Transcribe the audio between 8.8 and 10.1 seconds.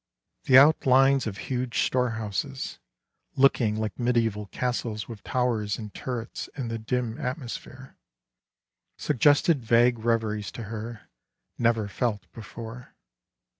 suggested vague